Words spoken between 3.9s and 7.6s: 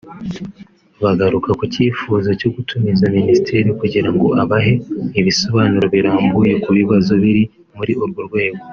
ngo abahe ibisobanuro birambuye ku bibazo biri